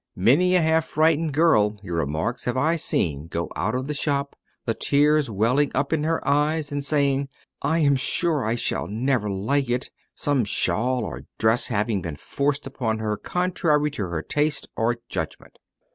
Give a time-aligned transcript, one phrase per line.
[0.15, 4.35] "Many a half frightened girl," he remarks, "have I seen go out of the shop,
[4.65, 7.29] the tears welling up into her eyes, and saying,
[7.61, 12.65] 'I am sure I shall never like it:' some shawl or dress having been forced
[12.65, 15.59] upon her contrary to her taste or judgment."